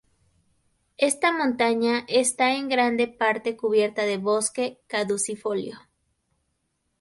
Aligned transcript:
Esta 0.97 1.31
montaña 1.31 2.05
esta 2.07 2.53
en 2.55 2.69
gran 2.69 2.97
parte 3.19 3.55
cubierta 3.55 4.01
de 4.01 4.17
bosque 4.17 4.81
caducifolio. 4.87 5.77